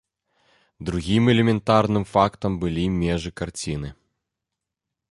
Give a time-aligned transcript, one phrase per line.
[0.87, 3.89] Другім элементарным фактам былі межы карціны.